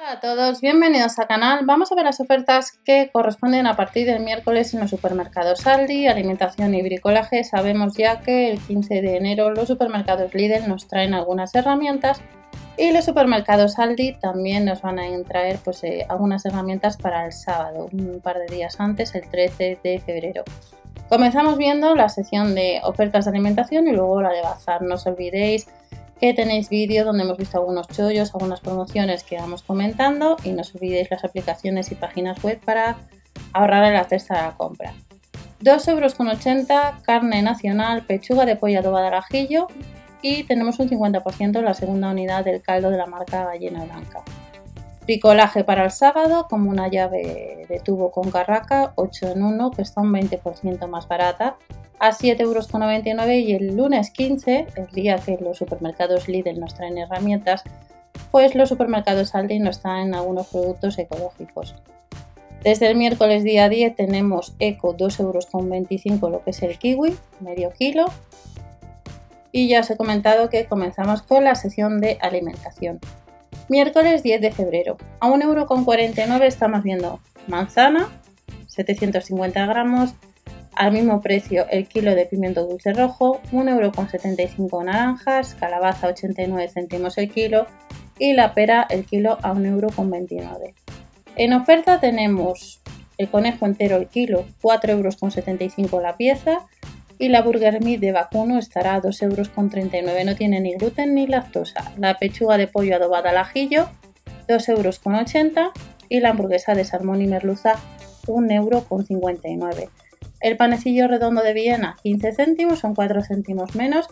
[0.00, 1.66] Hola a todos, bienvenidos al canal.
[1.66, 6.06] Vamos a ver las ofertas que corresponden a partir del miércoles en los supermercados Aldi,
[6.06, 7.42] alimentación y bricolaje.
[7.42, 12.20] Sabemos ya que el 15 de enero los supermercados Lidl nos traen algunas herramientas
[12.76, 17.32] y los supermercados Aldi también nos van a traer pues, eh, algunas herramientas para el
[17.32, 20.44] sábado, un par de días antes, el 13 de febrero.
[21.08, 24.80] Comenzamos viendo la sección de ofertas de alimentación y luego la de bazar.
[24.82, 25.66] No os olvidéis
[26.20, 30.62] que tenéis vídeo donde hemos visto algunos chollos, algunas promociones que vamos comentando y no
[30.62, 32.96] os olvidéis las aplicaciones y páginas web para
[33.52, 34.94] ahorrar en la cesta de la compra.
[35.62, 39.66] 2,80 euros carne nacional, pechuga de pollo adobada al ajillo
[40.22, 44.22] y tenemos un 50% en la segunda unidad del caldo de la marca Gallina Blanca.
[45.06, 49.82] Picolaje para el sábado, como una llave de tubo con carraca, 8 en 1, que
[49.82, 51.56] está un 20% más barata,
[51.98, 52.68] a 7,99 euros
[53.30, 57.64] y el lunes 15, el día que los supermercados Lidl nos traen herramientas,
[58.30, 61.74] pues los supermercados Aldi nos traen algunos productos ecológicos.
[62.62, 67.70] Desde el miércoles día 10 tenemos Eco 2,25 euros lo que es el kiwi, medio
[67.70, 68.06] kilo.
[69.52, 72.98] Y ya os he comentado que comenzamos con la sesión de alimentación.
[73.68, 74.96] Miércoles 10 de febrero.
[75.20, 78.08] A 1,49€ estamos viendo manzana,
[78.66, 80.14] 750 gramos,
[80.78, 87.30] al mismo precio el kilo de pimiento dulce rojo, 1,75€ naranjas, calabaza 89 céntimos el
[87.32, 87.66] kilo
[88.16, 90.74] y la pera el kilo a 1,29€.
[91.34, 92.80] En oferta tenemos
[93.18, 96.60] el conejo entero el kilo, 4,75€ la pieza
[97.18, 100.24] y la Burger Meat de vacuno estará a 2,39 euros.
[100.24, 101.92] No tiene ni gluten ni lactosa.
[101.96, 103.88] La pechuga de pollo adobada al ajillo,
[104.46, 105.00] 2,80 euros.
[106.08, 107.74] Y la hamburguesa de salmón y merluza,
[108.26, 109.90] 1,59 euro.
[110.40, 114.06] El panecillo redondo de Viena, 15 céntimos, son 4 céntimos menos.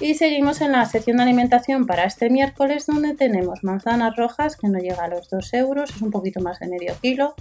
[0.00, 4.68] Y seguimos en la sección de alimentación para este miércoles, donde tenemos manzanas rojas, que
[4.68, 7.34] no llega a los 2 euros, es un poquito más de medio kilo.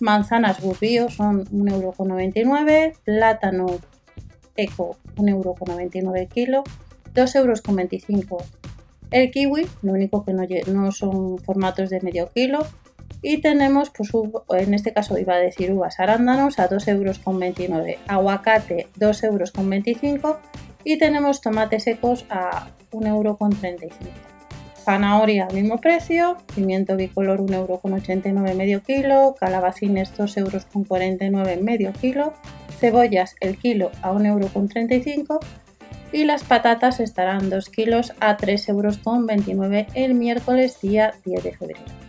[0.00, 2.98] Manzanas burbío son 1,99 euro.
[3.04, 3.66] Plátano
[4.56, 6.64] Eco, 1,99€ el kilo,
[7.14, 8.44] 2,25€
[9.10, 12.66] el kiwi, lo único que no, son formatos de medio kilo.
[13.20, 14.10] Y tenemos, pues
[14.62, 20.36] en este caso iba a decir uvas arándanos a 2,29€, aguacate 2,25€
[20.84, 23.90] y tenemos tomates secos a 1,35€.
[24.84, 32.32] Zanahoria al mismo precio, pimiento bicolor 1,89€ medio kilo, calabacines 2,49€ medio kilo,
[32.78, 35.40] cebollas el kilo a 1,35€
[36.12, 42.07] y las patatas estarán 2 kilos a 3,29€ el miércoles día 10 de febrero.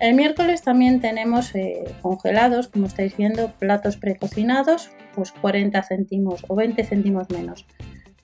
[0.00, 6.54] El miércoles también tenemos eh, congelados, como estáis viendo, platos precocinados, pues 40 céntimos o
[6.54, 7.66] 20 céntimos menos.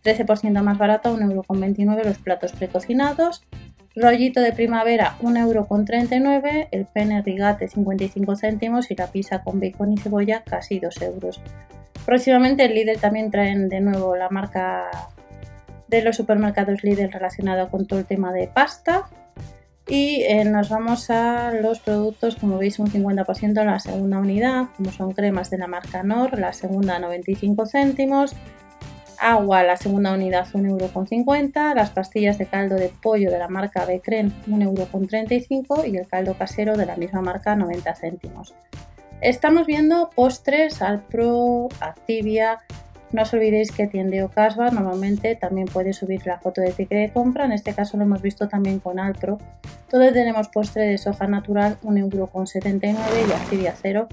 [0.03, 3.45] 13% más barato, 1,29€ los platos precocinados.
[3.95, 9.99] Rollito de primavera, 1,39€, el pene rigate 55 céntimos y la pizza con bacon y
[9.99, 11.43] cebolla casi 2 euros.
[12.07, 14.91] Próximamente el Lidl también traen de nuevo la marca
[15.89, 19.11] de los supermercados Lidl relacionado con todo el tema de pasta.
[19.89, 24.67] Y eh, nos vamos a los productos, como veis, un 50% en la segunda unidad,
[24.77, 28.35] como son cremas de la marca Nor, la segunda 95 céntimos,
[29.21, 34.33] agua la segunda unidad 1,50€, las pastillas de caldo de pollo de la marca Becren
[34.49, 38.55] 1,35€ y el caldo casero de la misma marca 90 céntimos.
[39.21, 42.59] Estamos viendo postres Alpro, Activia.
[43.13, 47.13] No os olvidéis que tiende Casbar normalmente también puede subir la foto de ticket de
[47.13, 47.45] compra.
[47.45, 49.39] En este caso lo hemos visto también con Alpro.
[49.91, 52.97] Donde tenemos postre de soja natural 1,79€
[53.29, 54.09] y Activia 0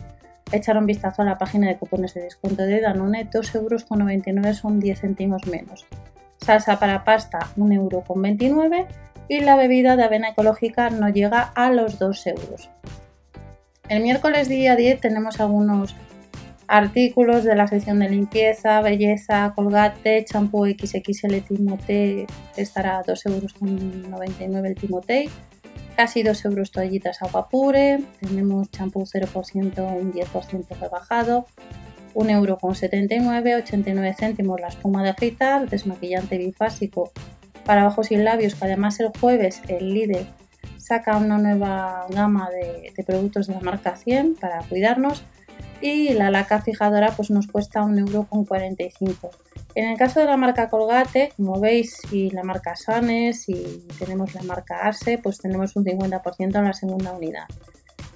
[0.52, 4.80] echar un vistazo a la página de cupones de descuento de Danone, 2,99 euros son
[4.80, 5.86] 10 céntimos menos.
[6.38, 8.88] Salsa para pasta, 1,29 euro
[9.28, 12.70] y la bebida de avena ecológica no llega a los 2 euros.
[13.90, 15.96] El miércoles día 10 tenemos algunos
[16.68, 22.26] artículos de la sección de limpieza, belleza, colgate, champú XXL Timotei
[22.56, 25.30] estará a 2,99 euros el Timotei
[25.96, 31.46] casi 2 euros toallitas agua pure, tenemos champú 0% un 10% rebajado,
[32.14, 37.12] 1 euro con 79, 89 céntimos la espuma de afeitar, desmaquillante bifásico
[37.66, 40.26] para ojos y labios, que además el jueves el líder
[40.78, 45.24] saca una nueva gama de, de productos de la marca 100 para cuidarnos
[45.84, 49.30] y la laca fijadora pues nos cuesta 1,45€.
[49.76, 54.34] En el caso de la marca Colgate, como veis, y la marca Sanes y tenemos
[54.34, 57.48] la marca Arse, pues tenemos un 50% en la segunda unidad.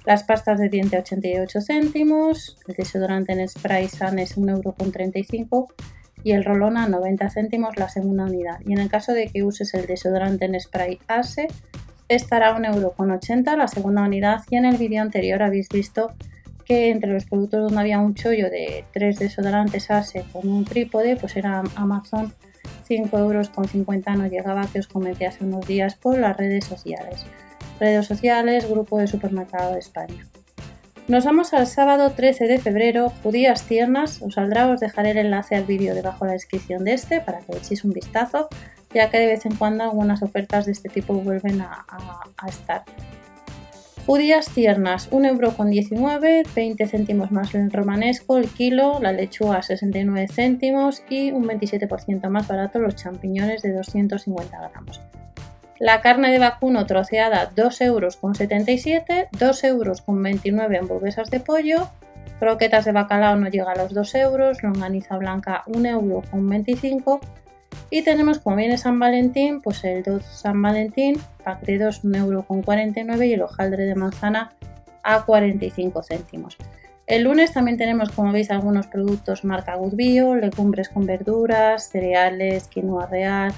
[0.06, 5.66] Las pastas de diente 88 céntimos, el desodorante en spray Sanes 1,35€
[6.24, 8.60] y el rolón a 90 céntimos la segunda unidad.
[8.64, 11.48] Y en el caso de que uses el desodorante en spray Arse,
[12.08, 16.14] estará a 1,80€ la segunda unidad y en el vídeo anterior habéis visto
[16.68, 21.16] que entre los productos donde había un chollo de 3 desodorantes ASE con un trípode,
[21.16, 22.32] pues era Amazon
[22.86, 26.64] 5 euros con 50 no llegaba que os comenté hace unos días por las redes
[26.64, 27.24] sociales.
[27.80, 30.26] Redes sociales, Grupo de Supermercado de España.
[31.06, 35.56] Nos vamos al sábado 13 de febrero, judías tiernas, os saldrá, os dejaré el enlace
[35.56, 38.48] al vídeo debajo de la descripción de este para que echéis un vistazo,
[38.92, 41.86] ya que de vez en cuando algunas ofertas de este tipo vuelven a,
[42.46, 42.84] estar.
[44.08, 51.30] Judías tiernas, 1,19€, 20 céntimos más el romanesco, el kilo, la lechuga 69 céntimos y
[51.30, 55.02] un 27% más barato los champiñones de 250 gramos.
[55.78, 61.90] La carne de vacuno troceada 2,77 euros, 2 euros con 29 hamburguesas de pollo,
[62.40, 67.20] croquetas de bacalao no llega a los 2 euros, longaniza blanca 1 euro con 25
[67.90, 72.18] y tenemos como viene San Valentín, pues el 2 San Valentín, pack de 2 1
[72.18, 74.52] euro con 49 y el hojaldre de manzana
[75.02, 76.56] a 45 céntimos.
[77.06, 82.68] El lunes también tenemos, como veis, algunos productos marca Good Bio, legumbres con verduras, cereales,
[82.68, 83.54] quinoa real,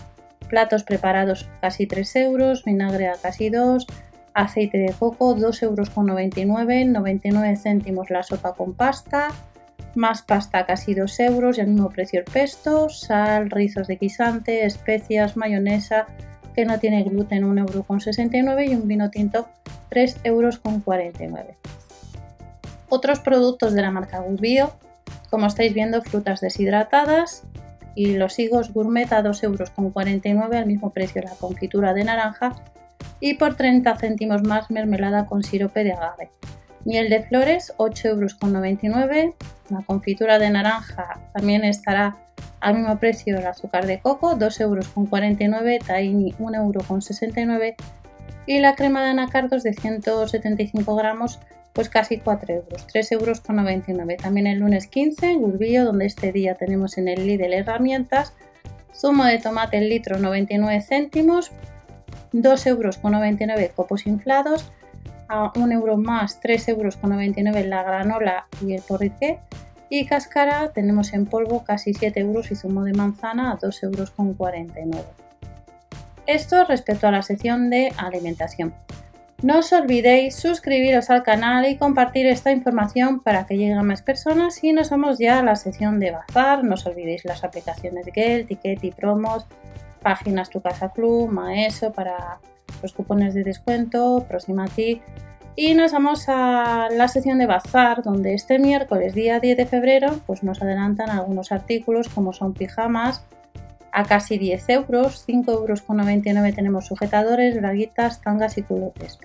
[0.48, 3.88] platos preparados casi 3 euros, vinagre a casi 2,
[4.34, 9.30] aceite de coco 2 euros con 99, 99 céntimos la sopa con pasta,
[9.94, 14.64] más pasta casi 2 euros y al mismo precio el pesto, sal, rizos de guisante,
[14.64, 16.06] especias, mayonesa
[16.54, 19.48] que no tiene gluten 1 euro con 69 y un vino tinto
[19.88, 21.56] 3 euros con 49.
[22.88, 24.72] Otros productos de la marca Good Bio,
[25.30, 27.44] como estáis viendo, frutas deshidratadas
[27.94, 32.04] y los higos gourmet a 2 euros con 49 al mismo precio la confitura de
[32.04, 32.56] naranja
[33.20, 36.30] y por 30 céntimos más mermelada con sirope de agave.
[36.84, 39.34] Miel de flores 8 euros con 99
[39.70, 42.16] la confitura de naranja también estará
[42.60, 47.00] al mismo precio el azúcar de coco, 2 euros con 49, tahini 1 euro con
[47.00, 47.76] 69
[48.46, 51.38] y la crema de anacardos de 175 gramos
[51.72, 54.16] pues casi 4 euros, 3 euros con 99.
[54.16, 58.32] También el lunes 15 Gurbillo donde este día tenemos en el Lidl herramientas,
[58.92, 61.52] zumo de tomate el litro 99 céntimos,
[62.32, 64.72] 2 euros con 99 copos inflados,
[65.30, 69.38] a 1 euro más 3 euros con 99 la granola y el porriqué
[69.88, 74.10] y cáscara tenemos en polvo casi 7 euros y zumo de manzana a 2 euros
[74.10, 75.04] con 49
[76.26, 78.72] esto respecto a la sección de alimentación.
[79.42, 84.02] No os olvidéis suscribiros al canal y compartir esta información para que llegue a más
[84.02, 84.62] personas.
[84.62, 86.62] Y nos vamos ya a la sección de bazar.
[86.62, 89.46] No os olvidéis las aplicaciones Gel, Ticket y Promos
[90.02, 92.38] páginas Tu Casa Club, Maeso para
[92.82, 95.00] los cupones de descuento, Proximati.
[95.56, 100.20] Y nos vamos a la sección de Bazar, donde este miércoles, día 10 de febrero,
[100.26, 103.24] pues nos adelantan algunos artículos como son pijamas
[103.92, 109.18] a casi 10 euros, 5 euros con 99 tenemos sujetadores, braguitas, tangas y culotes.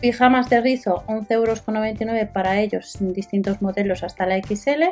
[0.00, 4.84] Pijamas de rizo, 11 euros con 99 para ellos distintos modelos hasta la XL,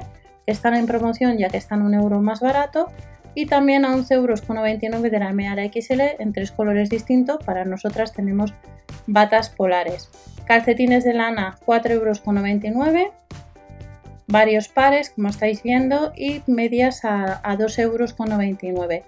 [0.46, 2.88] que están en promoción ya que están un euro más barato
[3.34, 7.38] y también a 11,99 euros de la M la XL en tres colores distintos.
[7.44, 8.52] Para nosotras tenemos
[9.06, 10.08] batas polares.
[10.46, 13.12] Calcetines de lana 4,99 euros.
[14.26, 19.04] Varios pares, como estáis viendo, y medias a, a 2,99 euros.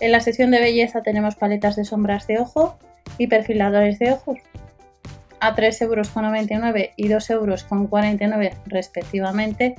[0.00, 2.78] En la sección de belleza tenemos paletas de sombras de ojo
[3.16, 4.38] y perfiladores de ojos
[5.40, 9.76] a 3,99 euros y 2,49 euros respectivamente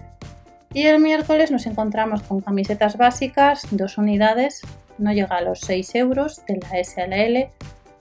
[0.74, 4.62] y el miércoles nos encontramos con camisetas básicas, dos unidades,
[4.98, 7.50] no llega a los 6 euros de la S a la L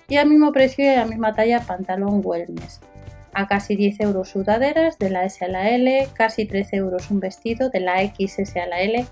[0.09, 2.81] y al mismo precio y a la misma talla pantalón wellness.
[3.33, 7.21] A casi 10 euros sudaderas de la S a la L, casi 13 euros un
[7.21, 9.07] vestido de la XS a la L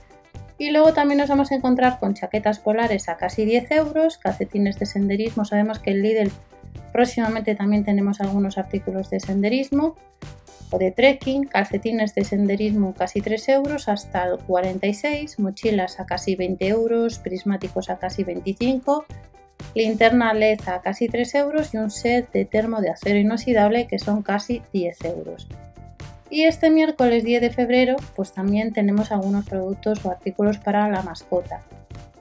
[0.58, 4.78] y luego también nos vamos a encontrar con chaquetas polares a casi 10 euros, calcetines
[4.78, 6.32] de senderismo, sabemos que el Lidl
[6.92, 9.96] próximamente también tenemos algunos artículos de senderismo
[10.70, 16.66] o de trekking, calcetines de senderismo casi 3 euros hasta 46, mochilas a casi 20
[16.68, 19.04] euros, prismáticos a casi 25,
[19.74, 23.98] linterna LED a casi 3 euros y un set de termo de acero inoxidable que
[23.98, 25.48] son casi 10 euros.
[26.28, 31.02] Y este miércoles 10 de febrero pues también tenemos algunos productos o artículos para la
[31.02, 31.62] mascota.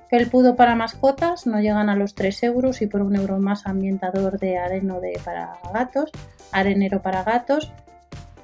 [0.10, 4.38] Felpudo para mascotas no llegan a los 3 euros y por un euro más ambientador
[4.40, 6.12] de areno de para gatos,
[6.52, 7.72] arenero para gatos,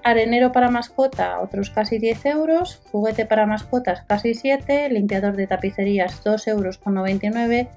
[0.04, 6.24] arenero para mascota otros casi 10 euros, juguete para mascotas casi 7, limpiador de tapicerías
[6.24, 7.68] 2 euros con 99,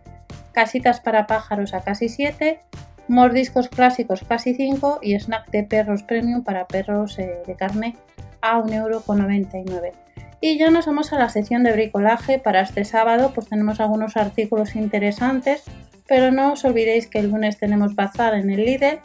[0.52, 2.60] casitas para pájaros a casi 7,
[3.08, 7.96] mordiscos clásicos casi 5 y snack de perros premium para perros eh, de carne
[8.40, 9.92] a 1 euro con 99.
[10.40, 12.38] Y ya nos vamos a la sección de bricolaje.
[12.38, 15.64] Para este sábado pues tenemos algunos artículos interesantes
[16.06, 19.00] pero no os olvidéis que el lunes tenemos bazar en el Lidl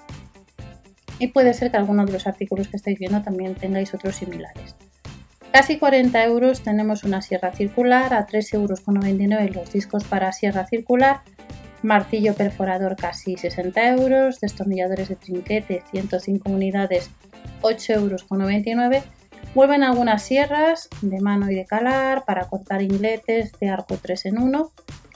[1.20, 4.76] y puede ser que alguno de los artículos que estáis viendo también tengáis otros similares.
[5.52, 11.22] Casi 40 euros tenemos una sierra circular, a 3,99 euros los discos para sierra circular,
[11.82, 17.10] martillo perforador casi 60 euros, destornilladores de trinquete 105 unidades
[17.62, 19.04] 8,99 euros.
[19.56, 24.38] Vuelven algunas sierras de mano y de calar para cortar ingletes de arco 3 en
[24.38, 24.72] 1,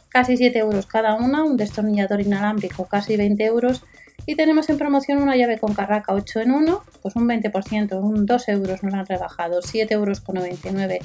[0.09, 3.83] casi 7 euros cada una, un destornillador inalámbrico casi 20 euros
[4.25, 8.25] y tenemos en promoción una llave con carraca 8 en 1, pues un 20%, un
[8.25, 10.99] 2 euros nos la han rebajado, 7 euros con 99.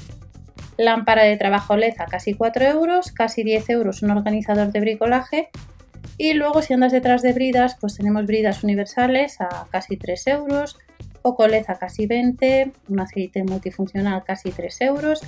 [0.77, 5.49] Lámpara de trabajo LED a casi 4 euros, casi 10 euros un organizador de bricolaje.
[6.17, 10.77] Y luego si andas detrás de bridas, pues tenemos bridas universales a casi 3 euros,
[11.29, 15.21] poco LED a casi 20, un aceite multifuncional casi 3 euros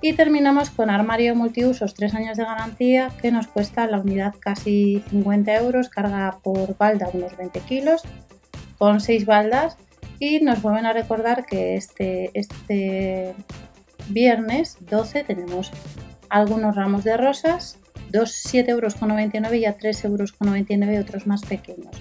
[0.00, 5.04] y terminamos con armario multiusos 3 años de garantía que nos cuesta la unidad casi
[5.10, 8.02] 50 euros, carga por balda unos 20 kilos,
[8.78, 9.76] con 6 baldas.
[10.18, 13.34] Y nos vuelven a recordar que este, este
[14.08, 15.70] viernes 12 tenemos
[16.30, 17.78] algunos ramos de rosas,
[18.12, 18.94] 7,99 euros
[19.54, 22.00] y a 3,99 euros otros más pequeños.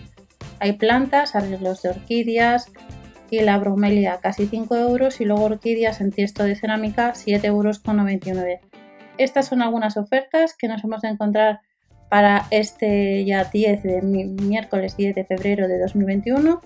[0.59, 2.71] Hay plantas, arreglos de orquídeas,
[3.41, 7.97] la bromelia casi 5 euros y luego orquídeas en tiesto de cerámica 7 euros con
[7.97, 8.61] 99.
[9.17, 11.61] Estas son algunas ofertas que nos hemos de encontrar
[12.09, 16.61] para este ya 10 de miércoles 10 de febrero de 2021.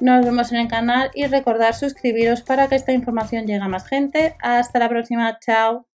[0.00, 3.86] Nos vemos en el canal y recordar suscribiros para que esta información llegue a más
[3.86, 4.34] gente.
[4.40, 5.89] Hasta la próxima, chao.